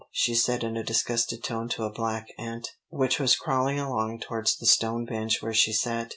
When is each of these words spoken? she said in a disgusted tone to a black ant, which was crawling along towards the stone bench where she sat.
she 0.09 0.33
said 0.33 0.63
in 0.63 0.75
a 0.75 0.83
disgusted 0.83 1.43
tone 1.43 1.69
to 1.69 1.83
a 1.83 1.91
black 1.93 2.25
ant, 2.39 2.69
which 2.89 3.19
was 3.19 3.35
crawling 3.35 3.79
along 3.79 4.19
towards 4.19 4.57
the 4.57 4.65
stone 4.65 5.05
bench 5.05 5.43
where 5.43 5.53
she 5.53 5.71
sat. 5.71 6.09